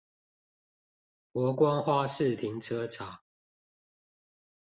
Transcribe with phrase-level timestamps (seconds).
[1.31, 3.19] 國光花市停車場